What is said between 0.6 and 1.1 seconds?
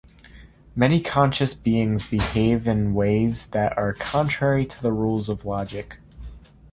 Many